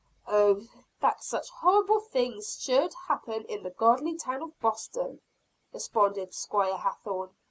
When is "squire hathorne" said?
6.33-7.35